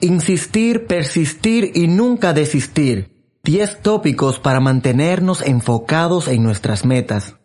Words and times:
Insistir, 0.00 0.86
persistir 0.86 1.72
y 1.74 1.88
nunca 1.88 2.34
desistir. 2.34 3.38
10 3.44 3.80
tópicos 3.80 4.38
para 4.38 4.60
mantenernos 4.60 5.40
enfocados 5.40 6.28
en 6.28 6.42
nuestras 6.42 6.84
metas. 6.84 7.36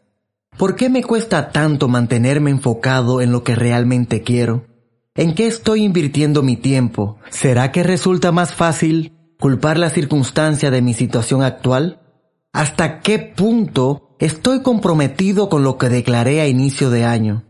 ¿Por 0.57 0.75
qué 0.75 0.89
me 0.89 1.01
cuesta 1.01 1.51
tanto 1.51 1.87
mantenerme 1.87 2.51
enfocado 2.51 3.21
en 3.21 3.31
lo 3.31 3.45
que 3.45 3.55
realmente 3.55 4.21
quiero? 4.21 4.65
¿En 5.15 5.33
qué 5.33 5.47
estoy 5.47 5.83
invirtiendo 5.83 6.43
mi 6.43 6.57
tiempo? 6.57 7.19
¿Será 7.29 7.71
que 7.71 7.83
resulta 7.83 8.33
más 8.33 8.53
fácil 8.53 9.13
culpar 9.39 9.77
la 9.77 9.89
circunstancia 9.89 10.71
de 10.71 10.81
mi 10.81 10.93
situación 10.93 11.43
actual? 11.43 12.01
¿Hasta 12.51 12.99
qué 12.99 13.17
punto 13.17 14.17
estoy 14.19 14.61
comprometido 14.61 15.47
con 15.47 15.63
lo 15.63 15.77
que 15.77 15.87
declaré 15.87 16.41
a 16.41 16.49
inicio 16.49 16.89
de 16.89 17.05
año? 17.05 17.45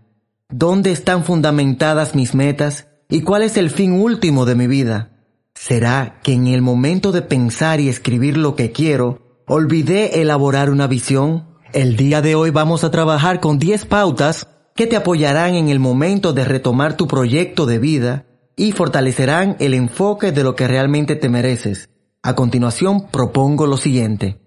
¿Dónde 0.50 0.92
están 0.92 1.24
fundamentadas 1.24 2.14
mis 2.14 2.36
metas? 2.36 2.91
¿Y 3.14 3.24
cuál 3.24 3.44
es 3.44 3.58
el 3.58 3.70
fin 3.70 3.92
último 3.92 4.46
de 4.46 4.56
mi 4.56 4.68
vida? 4.68 5.12
¿Será 5.54 6.22
que 6.24 6.32
en 6.32 6.48
el 6.48 6.62
momento 6.62 7.12
de 7.12 7.22
pensar 7.22 7.82
y 7.82 7.90
escribir 7.90 8.38
lo 8.38 8.56
que 8.56 8.72
quiero, 8.72 9.44
olvidé 9.48 10.22
elaborar 10.22 10.70
una 10.70 10.88
visión? 10.88 11.46
El 11.74 11.98
día 11.98 12.22
de 12.22 12.36
hoy 12.36 12.52
vamos 12.52 12.86
a 12.86 12.90
trabajar 12.90 13.42
con 13.42 13.60
10 13.60 13.86
pautas 13.88 14.48
que 14.78 14.88
te 14.88 14.96
apoyarán 14.96 15.56
en 15.56 15.68
el 15.68 15.78
momento 15.78 16.32
de 16.32 16.46
retomar 16.46 16.96
tu 16.96 17.10
proyecto 17.10 17.66
de 17.66 17.80
vida 17.80 18.28
y 18.56 18.72
fortalecerán 18.72 19.58
el 19.60 19.74
enfoque 19.74 20.32
de 20.32 20.44
lo 20.44 20.56
que 20.56 20.70
realmente 20.70 21.18
te 21.18 21.28
mereces. 21.28 21.90
A 22.24 22.34
continuación 22.34 23.08
propongo 23.12 23.68
lo 23.68 23.76
siguiente. 23.76 24.40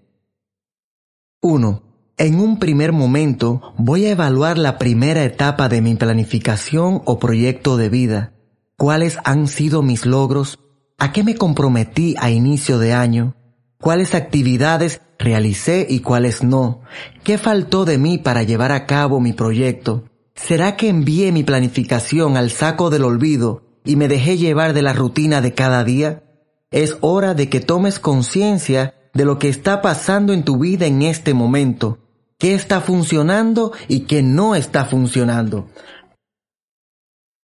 1. 1.43 1.83
En 2.17 2.41
un 2.41 2.59
primer 2.59 2.93
momento 2.93 3.75
voy 3.77 4.07
a 4.07 4.13
evaluar 4.13 4.57
la 4.57 4.79
primera 4.79 5.23
etapa 5.23 5.69
de 5.69 5.83
mi 5.83 5.97
planificación 5.97 7.03
o 7.05 7.19
proyecto 7.19 7.77
de 7.77 7.91
vida 7.91 8.34
cuáles 8.77 9.19
han 9.25 9.47
sido 9.47 9.83
mis 9.83 10.07
logros, 10.07 10.59
a 10.99 11.13
qué 11.13 11.25
me 11.25 11.35
comprometí 11.35 12.15
a 12.19 12.31
inicio 12.31 12.79
de 12.79 12.93
año, 12.93 13.37
cuáles 13.81 14.15
actividades 14.15 15.01
realicé 15.19 15.87
y 15.89 16.01
cuáles 16.01 16.43
no, 16.43 16.83
qué 17.23 17.39
faltó 17.39 17.85
de 17.85 17.99
mí 17.99 18.19
para 18.19 18.43
llevar 18.43 18.73
a 18.73 18.87
cabo 18.87 19.21
mi 19.21 19.33
proyecto. 19.33 20.05
¿Será 20.35 20.77
que 20.77 20.89
envié 20.89 21.33
mi 21.33 21.45
planificación 21.45 22.37
al 22.37 22.51
saco 22.51 22.91
del 22.91 23.05
olvido 23.05 23.63
y 23.85 23.97
me 23.97 24.09
dejé 24.09 24.37
llevar 24.37 24.73
de 24.73 24.83
la 24.83 24.93
rutina 24.93 25.41
de 25.41 25.55
cada 25.55 25.85
día? 25.85 26.25
Es 26.71 26.97
hora 27.01 27.35
de 27.35 27.49
que 27.49 27.61
tomes 27.61 28.01
conciencia 28.01 28.95
de 29.15 29.25
lo 29.25 29.39
que 29.39 29.49
está 29.49 29.81
pasando 29.81 30.33
en 30.33 30.45
tu 30.45 30.59
vida 30.59 30.87
en 30.87 31.03
este 31.03 31.35
momento, 31.35 31.99
qué 32.39 32.55
está 32.55 32.81
funcionando 32.81 33.73
y 33.87 34.01
qué 34.01 34.23
no 34.23 34.57
está 34.57 34.85
funcionando. 34.85 35.69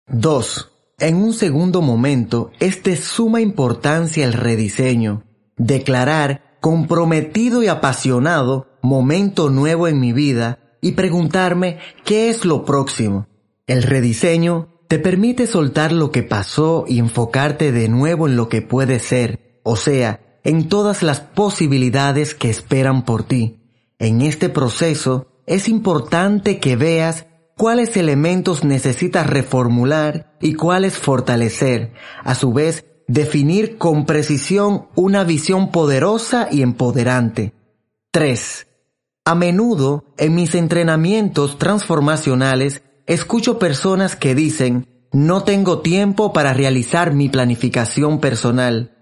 2. 0.07 0.78
En 1.01 1.15
un 1.15 1.33
segundo 1.33 1.81
momento 1.81 2.51
es 2.59 2.83
de 2.83 2.97
suma 2.97 3.41
importancia 3.41 4.25
el 4.25 4.33
rediseño, 4.33 5.23
declarar 5.57 6.59
comprometido 6.61 7.63
y 7.63 7.69
apasionado 7.69 8.67
momento 8.83 9.49
nuevo 9.49 9.87
en 9.87 10.01
mi 10.01 10.13
vida 10.13 10.59
y 10.81 10.93
preguntarme 10.93 11.79
qué 12.05 12.31
es 12.31 12.45
lo 12.45 12.65
próximo. 12.65 13.29
El 13.69 13.85
rediseño 13.85 14.71
te 14.89 14.99
permite 14.99 15.47
soltar 15.47 15.93
lo 15.93 16.11
que 16.11 16.25
pasó 16.25 16.85
y 16.89 16.99
enfocarte 16.99 17.71
de 17.71 17.89
nuevo 17.89 18.27
en 18.27 18.35
lo 18.35 18.49
que 18.49 18.61
puede 18.61 18.99
ser, 18.99 19.61
o 19.63 19.77
sea, 19.77 20.41
en 20.43 20.69
todas 20.69 21.05
las 21.05 21.21
posibilidades 21.21 22.35
que 22.35 22.51
esperan 22.51 23.05
por 23.05 23.23
ti. 23.23 23.61
En 24.01 24.21
este 24.21 24.49
proceso 24.49 25.29
es 25.47 25.69
importante 25.69 26.59
que 26.59 26.75
veas 26.75 27.27
cuáles 27.59 27.97
elementos 27.97 28.65
necesitas 28.65 29.27
reformular 29.27 30.39
y 30.41 30.55
cuáles 30.55 30.97
fortalecer. 30.97 31.93
A 32.25 32.35
su 32.35 32.55
vez, 32.55 32.87
definir 33.09 33.77
con 33.77 34.07
precisión 34.07 34.87
una 34.95 35.25
visión 35.25 35.71
poderosa 35.71 36.49
y 36.51 36.63
empoderante. 36.63 37.53
3. 38.13 38.67
A 39.27 39.35
menudo, 39.35 40.05
en 40.17 40.37
mis 40.37 40.55
entrenamientos 40.55 41.59
transformacionales, 41.59 42.83
escucho 43.07 43.59
personas 43.59 44.15
que 44.15 44.35
dicen, 44.35 44.87
no 45.13 45.43
tengo 45.43 45.81
tiempo 45.81 46.33
para 46.33 46.55
realizar 46.55 47.13
mi 47.13 47.29
planificación 47.29 48.21
personal. 48.21 48.95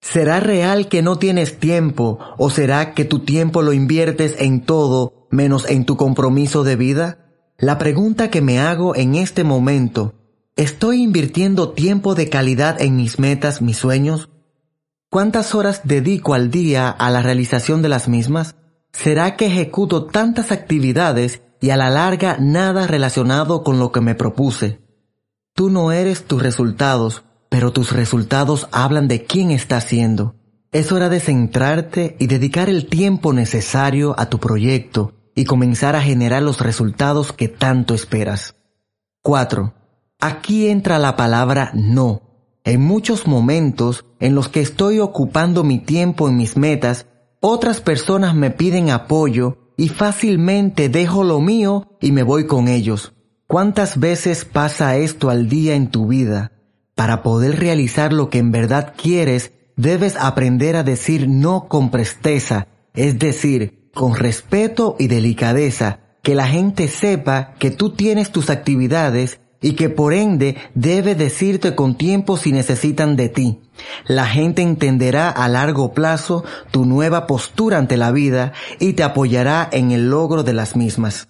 ¿Será 0.00 0.40
real 0.40 0.88
que 0.88 1.02
no 1.02 1.18
tienes 1.18 1.58
tiempo 1.58 2.18
o 2.38 2.48
será 2.48 2.94
que 2.94 3.04
tu 3.04 3.20
tiempo 3.20 3.62
lo 3.62 3.72
inviertes 3.72 4.34
en 4.38 4.64
todo 4.64 5.28
menos 5.30 5.68
en 5.68 5.84
tu 5.84 5.96
compromiso 5.96 6.64
de 6.64 6.76
vida? 6.76 7.21
La 7.62 7.78
pregunta 7.78 8.28
que 8.28 8.40
me 8.40 8.58
hago 8.58 8.96
en 8.96 9.14
este 9.14 9.44
momento, 9.44 10.14
¿estoy 10.56 11.00
invirtiendo 11.00 11.70
tiempo 11.70 12.16
de 12.16 12.28
calidad 12.28 12.82
en 12.82 12.96
mis 12.96 13.20
metas, 13.20 13.62
mis 13.62 13.76
sueños? 13.76 14.30
¿Cuántas 15.08 15.54
horas 15.54 15.82
dedico 15.84 16.34
al 16.34 16.50
día 16.50 16.90
a 16.90 17.08
la 17.08 17.22
realización 17.22 17.80
de 17.80 17.88
las 17.88 18.08
mismas? 18.08 18.56
¿Será 18.92 19.36
que 19.36 19.46
ejecuto 19.46 20.06
tantas 20.06 20.50
actividades 20.50 21.40
y 21.60 21.70
a 21.70 21.76
la 21.76 21.88
larga 21.88 22.36
nada 22.40 22.88
relacionado 22.88 23.62
con 23.62 23.78
lo 23.78 23.92
que 23.92 24.00
me 24.00 24.16
propuse? 24.16 24.80
Tú 25.54 25.70
no 25.70 25.92
eres 25.92 26.24
tus 26.24 26.42
resultados, 26.42 27.22
pero 27.48 27.72
tus 27.72 27.92
resultados 27.92 28.66
hablan 28.72 29.06
de 29.06 29.22
quién 29.22 29.52
estás 29.52 29.84
siendo. 29.84 30.34
Es 30.72 30.90
hora 30.90 31.08
de 31.08 31.20
centrarte 31.20 32.16
y 32.18 32.26
dedicar 32.26 32.68
el 32.68 32.86
tiempo 32.86 33.32
necesario 33.32 34.16
a 34.18 34.28
tu 34.28 34.40
proyecto 34.40 35.14
y 35.34 35.44
comenzar 35.44 35.96
a 35.96 36.02
generar 36.02 36.42
los 36.42 36.60
resultados 36.60 37.32
que 37.32 37.48
tanto 37.48 37.94
esperas. 37.94 38.54
4. 39.22 39.74
Aquí 40.20 40.68
entra 40.68 40.98
la 40.98 41.16
palabra 41.16 41.70
no. 41.74 42.22
En 42.64 42.80
muchos 42.80 43.26
momentos 43.26 44.04
en 44.20 44.34
los 44.34 44.48
que 44.48 44.60
estoy 44.60 45.00
ocupando 45.00 45.64
mi 45.64 45.78
tiempo 45.78 46.28
en 46.28 46.36
mis 46.36 46.56
metas, 46.56 47.06
otras 47.40 47.80
personas 47.80 48.34
me 48.34 48.50
piden 48.50 48.90
apoyo 48.90 49.72
y 49.76 49.88
fácilmente 49.88 50.88
dejo 50.88 51.24
lo 51.24 51.40
mío 51.40 51.96
y 52.00 52.12
me 52.12 52.22
voy 52.22 52.46
con 52.46 52.68
ellos. 52.68 53.14
¿Cuántas 53.48 53.98
veces 53.98 54.44
pasa 54.44 54.96
esto 54.96 55.28
al 55.28 55.48
día 55.48 55.74
en 55.74 55.90
tu 55.90 56.06
vida? 56.06 56.52
Para 56.94 57.22
poder 57.22 57.58
realizar 57.58 58.12
lo 58.12 58.30
que 58.30 58.38
en 58.38 58.52
verdad 58.52 58.94
quieres, 58.96 59.52
debes 59.76 60.16
aprender 60.16 60.76
a 60.76 60.84
decir 60.84 61.28
no 61.28 61.68
con 61.68 61.90
presteza, 61.90 62.68
es 62.94 63.18
decir, 63.18 63.81
con 63.94 64.14
respeto 64.14 64.96
y 64.98 65.08
delicadeza, 65.08 66.00
que 66.22 66.34
la 66.34 66.46
gente 66.46 66.88
sepa 66.88 67.54
que 67.58 67.70
tú 67.70 67.90
tienes 67.90 68.30
tus 68.30 68.50
actividades 68.50 69.40
y 69.60 69.72
que 69.72 69.88
por 69.88 70.12
ende 70.12 70.56
debe 70.74 71.14
decirte 71.14 71.74
con 71.74 71.96
tiempo 71.96 72.36
si 72.36 72.52
necesitan 72.52 73.16
de 73.16 73.28
ti. 73.28 73.60
La 74.06 74.26
gente 74.26 74.62
entenderá 74.62 75.30
a 75.30 75.48
largo 75.48 75.92
plazo 75.92 76.44
tu 76.70 76.84
nueva 76.84 77.26
postura 77.26 77.78
ante 77.78 77.96
la 77.96 78.10
vida 78.10 78.52
y 78.80 78.94
te 78.94 79.04
apoyará 79.04 79.68
en 79.72 79.92
el 79.92 80.10
logro 80.10 80.42
de 80.42 80.52
las 80.52 80.76
mismas. 80.76 81.28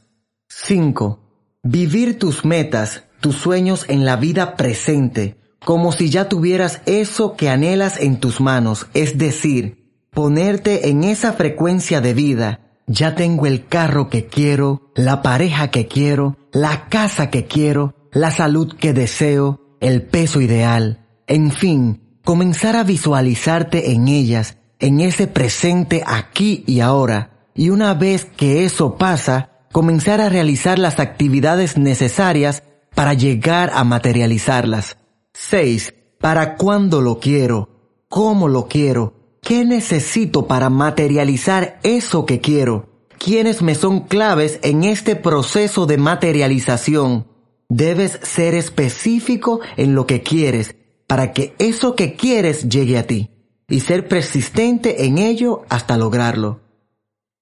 5. 0.48 1.20
Vivir 1.62 2.18
tus 2.18 2.44
metas, 2.44 3.04
tus 3.20 3.36
sueños 3.36 3.84
en 3.88 4.04
la 4.04 4.16
vida 4.16 4.56
presente, 4.56 5.36
como 5.64 5.92
si 5.92 6.10
ya 6.10 6.28
tuvieras 6.28 6.80
eso 6.86 7.36
que 7.36 7.48
anhelas 7.48 8.00
en 8.00 8.18
tus 8.18 8.40
manos, 8.40 8.86
es 8.94 9.18
decir, 9.18 9.81
ponerte 10.12 10.90
en 10.90 11.04
esa 11.04 11.32
frecuencia 11.32 12.00
de 12.00 12.12
vida. 12.12 12.60
Ya 12.86 13.14
tengo 13.14 13.46
el 13.46 13.66
carro 13.66 14.10
que 14.10 14.26
quiero, 14.26 14.92
la 14.94 15.22
pareja 15.22 15.70
que 15.70 15.86
quiero, 15.86 16.36
la 16.52 16.88
casa 16.88 17.30
que 17.30 17.46
quiero, 17.46 17.94
la 18.12 18.30
salud 18.30 18.76
que 18.76 18.92
deseo, 18.92 19.76
el 19.80 20.02
peso 20.02 20.40
ideal. 20.40 21.06
En 21.26 21.50
fin, 21.50 22.18
comenzar 22.24 22.76
a 22.76 22.84
visualizarte 22.84 23.92
en 23.92 24.08
ellas, 24.08 24.58
en 24.80 25.00
ese 25.00 25.28
presente 25.28 26.02
aquí 26.06 26.62
y 26.66 26.80
ahora. 26.80 27.46
Y 27.54 27.70
una 27.70 27.94
vez 27.94 28.26
que 28.26 28.66
eso 28.66 28.98
pasa, 28.98 29.50
comenzar 29.72 30.20
a 30.20 30.28
realizar 30.28 30.78
las 30.78 31.00
actividades 31.00 31.78
necesarias 31.78 32.64
para 32.94 33.14
llegar 33.14 33.70
a 33.72 33.82
materializarlas. 33.84 34.98
6. 35.32 35.94
¿Para 36.20 36.56
cuándo 36.56 37.00
lo 37.00 37.18
quiero? 37.18 38.04
¿Cómo 38.08 38.48
lo 38.48 38.68
quiero? 38.68 39.21
¿Qué 39.44 39.64
necesito 39.64 40.46
para 40.46 40.70
materializar 40.70 41.80
eso 41.82 42.26
que 42.26 42.40
quiero? 42.40 42.88
¿Quiénes 43.18 43.60
me 43.60 43.74
son 43.74 44.02
claves 44.02 44.60
en 44.62 44.84
este 44.84 45.16
proceso 45.16 45.84
de 45.84 45.98
materialización? 45.98 47.26
Debes 47.68 48.20
ser 48.22 48.54
específico 48.54 49.58
en 49.76 49.96
lo 49.96 50.06
que 50.06 50.22
quieres 50.22 50.76
para 51.08 51.32
que 51.32 51.56
eso 51.58 51.96
que 51.96 52.14
quieres 52.14 52.68
llegue 52.68 52.96
a 52.98 53.06
ti 53.08 53.30
y 53.68 53.80
ser 53.80 54.06
persistente 54.06 55.06
en 55.06 55.18
ello 55.18 55.62
hasta 55.68 55.96
lograrlo. 55.96 56.60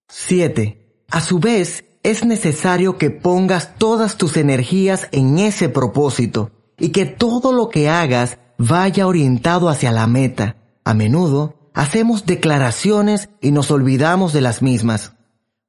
7. 0.08 1.04
A 1.10 1.20
su 1.20 1.38
vez, 1.38 1.84
es 2.02 2.24
necesario 2.24 2.96
que 2.96 3.10
pongas 3.10 3.76
todas 3.76 4.16
tus 4.16 4.38
energías 4.38 5.08
en 5.12 5.38
ese 5.38 5.68
propósito 5.68 6.50
y 6.78 6.88
que 6.88 7.04
todo 7.04 7.52
lo 7.52 7.68
que 7.68 7.90
hagas 7.90 8.38
vaya 8.56 9.06
orientado 9.06 9.68
hacia 9.68 9.92
la 9.92 10.06
meta. 10.06 10.56
A 10.82 10.94
menudo, 10.94 11.59
hacemos 11.74 12.26
declaraciones 12.26 13.28
y 13.40 13.50
nos 13.52 13.70
olvidamos 13.70 14.32
de 14.32 14.40
las 14.40 14.62
mismas. 14.62 15.12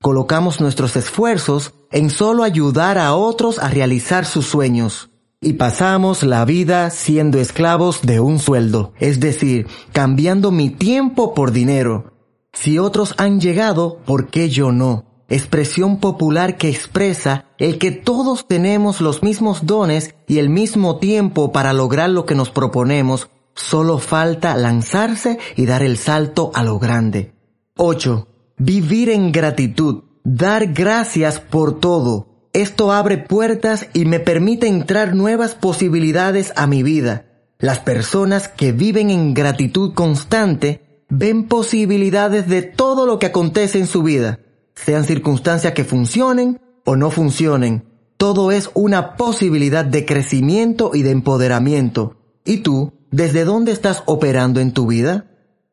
Colocamos 0.02 0.60
nuestros 0.60 0.96
esfuerzos 0.96 1.74
en 1.92 2.10
solo 2.10 2.44
ayudar 2.44 2.98
a 2.98 3.14
otros 3.14 3.60
a 3.60 3.68
realizar 3.70 4.26
sus 4.26 4.46
sueños. 4.46 5.08
y 5.44 5.54
pasamos 5.54 6.22
la 6.22 6.46
vida 6.46 6.92
siendo 6.92 7.40
esclavos 7.40 8.02
de 8.04 8.20
un 8.20 8.38
sueldo, 8.38 8.94
es 9.00 9.20
decir, 9.20 9.66
cambiando 9.92 10.52
mi 10.52 10.70
tiempo 10.70 11.34
por 11.34 11.52
dinero. 11.52 12.14
Si 12.54 12.78
otros 12.78 13.16
han 13.18 13.42
llegado, 13.42 13.98
¿por 14.06 14.28
qué 14.28 14.50
yo 14.50 14.72
no? 14.72 15.06
Expresión 15.30 15.98
popular 16.00 16.58
que 16.58 16.70
expresa 16.70 17.46
el 17.58 17.80
que 17.80 17.92
todos 17.92 18.48
tenemos 18.48 19.02
los 19.02 19.24
mismos 19.24 19.66
dones 19.66 20.14
y 20.28 20.38
el 20.38 20.50
mismo 20.50 20.98
tiempo 20.98 21.52
para 21.52 21.74
lograr 21.74 22.12
lo 22.12 22.26
que 22.26 22.36
nos 22.36 22.52
proponemos, 22.52 23.30
solo 23.56 24.00
falta 24.00 24.56
lanzarse 24.56 25.40
y 25.56 25.66
dar 25.66 25.84
el 25.84 25.98
salto 25.98 26.52
a 26.54 26.64
lo 26.64 26.80
grande. 26.80 27.34
8. 27.78 28.28
Vivir 28.58 29.10
en 29.10 29.32
gratitud, 29.32 30.04
dar 30.24 30.74
gracias 30.74 31.40
por 31.40 31.80
todo, 31.80 32.32
esto 32.54 32.92
abre 32.92 33.18
puertas 33.18 33.88
y 33.94 34.06
me 34.06 34.20
permite 34.20 34.68
entrar 34.68 35.16
nuevas 35.16 35.56
posibilidades 35.56 36.52
a 36.58 36.68
mi 36.68 36.84
vida. 36.84 37.26
Las 37.60 37.80
personas 37.80 38.50
que 38.50 38.72
viven 38.74 39.10
en 39.10 39.34
gratitud 39.34 39.94
constante 39.94 41.06
ven 41.10 41.48
posibilidades 41.48 42.48
de 42.50 42.62
todo 42.62 43.06
lo 43.06 43.20
que 43.20 43.28
acontece 43.28 43.80
en 43.80 43.88
su 43.88 44.04
vida, 44.04 44.40
sean 44.76 45.06
circunstancias 45.06 45.74
que 45.74 45.86
funcionen 45.86 46.60
o 46.86 46.96
no 46.96 47.10
funcionen. 47.10 47.86
Todo 48.18 48.52
es 48.52 48.70
una 48.74 49.16
posibilidad 49.16 49.86
de 49.86 50.06
crecimiento 50.06 50.92
y 50.94 51.04
de 51.04 51.12
empoderamiento. 51.12 52.18
¿Y 52.44 52.58
tú, 52.58 52.94
desde 53.12 53.46
dónde 53.46 53.72
estás 53.72 54.04
operando 54.06 54.60
en 54.60 54.72
tu 54.72 54.88
vida? 54.88 55.26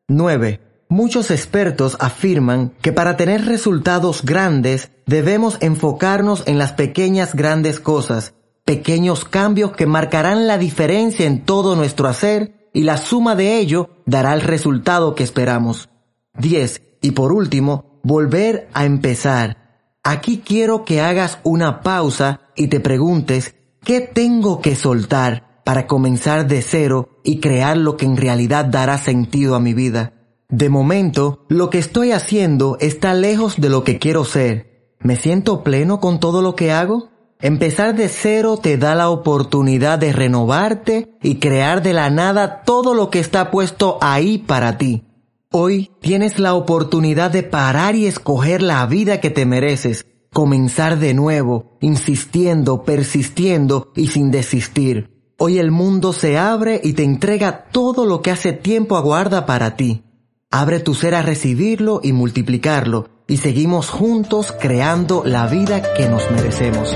9. 0.07 0.59
Muchos 0.89 1.31
expertos 1.31 1.97
afirman 1.99 2.73
que 2.81 2.91
para 2.91 3.15
tener 3.15 3.45
resultados 3.45 4.23
grandes 4.23 4.91
debemos 5.05 5.57
enfocarnos 5.61 6.43
en 6.47 6.57
las 6.57 6.73
pequeñas 6.73 7.35
grandes 7.35 7.79
cosas, 7.79 8.33
pequeños 8.65 9.23
cambios 9.23 9.71
que 9.71 9.85
marcarán 9.85 10.47
la 10.47 10.57
diferencia 10.57 11.25
en 11.25 11.45
todo 11.45 11.75
nuestro 11.75 12.07
hacer 12.07 12.69
y 12.73 12.83
la 12.83 12.97
suma 12.97 13.35
de 13.35 13.57
ello 13.57 13.89
dará 14.05 14.33
el 14.33 14.41
resultado 14.41 15.15
que 15.15 15.23
esperamos. 15.23 15.89
10. 16.37 16.81
Y 17.01 17.11
por 17.11 17.31
último, 17.31 17.99
volver 18.03 18.67
a 18.73 18.85
empezar. 18.85 19.57
Aquí 20.03 20.41
quiero 20.45 20.85
que 20.85 21.01
hagas 21.01 21.39
una 21.43 21.81
pausa 21.81 22.41
y 22.55 22.67
te 22.67 22.79
preguntes, 22.79 23.55
¿qué 23.83 24.01
tengo 24.01 24.61
que 24.61 24.75
soltar 24.75 25.48
para 25.69 25.85
comenzar 25.85 26.47
de 26.47 26.63
cero 26.63 27.21
y 27.23 27.39
crear 27.41 27.77
lo 27.77 27.95
que 27.95 28.07
en 28.07 28.17
realidad 28.17 28.65
dará 28.65 28.97
sentido 28.97 29.53
a 29.53 29.59
mi 29.59 29.75
vida? 29.75 30.13
De 30.49 30.67
momento, 30.67 31.45
lo 31.47 31.69
que 31.69 31.77
estoy 31.77 32.11
haciendo 32.11 32.75
está 32.79 33.13
lejos 33.13 33.61
de 33.61 33.69
lo 33.69 33.83
que 33.83 33.99
quiero 33.99 34.25
ser. 34.25 34.95
¿Me 34.99 35.15
siento 35.15 35.63
pleno 35.63 35.99
con 35.99 36.19
todo 36.19 36.41
lo 36.41 36.55
que 36.55 36.71
hago? 36.71 37.09
Empezar 37.39 37.93
de 37.95 38.09
cero 38.09 38.57
te 38.57 38.79
da 38.79 38.95
la 38.95 39.11
oportunidad 39.11 39.99
de 39.99 40.11
renovarte 40.11 41.15
y 41.21 41.35
crear 41.35 41.83
de 41.83 41.93
la 41.93 42.09
nada 42.09 42.63
todo 42.63 42.95
lo 42.95 43.11
que 43.11 43.19
está 43.19 43.51
puesto 43.51 43.99
ahí 44.01 44.39
para 44.39 44.79
ti. 44.79 45.03
Hoy 45.51 45.91
tienes 46.01 46.39
la 46.39 46.55
oportunidad 46.55 47.29
de 47.29 47.43
parar 47.43 47.93
y 47.93 48.07
escoger 48.07 48.63
la 48.63 48.83
vida 48.87 49.21
que 49.21 49.29
te 49.29 49.45
mereces, 49.45 50.07
comenzar 50.33 50.97
de 50.97 51.13
nuevo, 51.13 51.77
insistiendo, 51.79 52.85
persistiendo 52.85 53.91
y 53.95 54.07
sin 54.07 54.31
desistir. 54.31 55.18
Hoy 55.41 55.57
el 55.57 55.71
mundo 55.71 56.11
se 56.11 56.37
abre 56.37 56.81
y 56.83 56.91
te 56.91 57.05
entrega 57.05 57.63
todo 57.71 58.05
lo 58.05 58.21
que 58.21 58.29
hace 58.29 58.51
tiempo 58.51 58.97
aguarda 58.97 59.45
para 59.45 59.77
ti. 59.77 60.03
Abre 60.51 60.81
tu 60.81 60.93
ser 60.93 61.15
a 61.15 61.21
recibirlo 61.21 62.01
y 62.03 62.11
multiplicarlo 62.11 63.07
y 63.25 63.37
seguimos 63.37 63.89
juntos 63.89 64.53
creando 64.59 65.23
la 65.23 65.47
vida 65.47 65.93
que 65.93 66.09
nos 66.09 66.29
merecemos. 66.29 66.93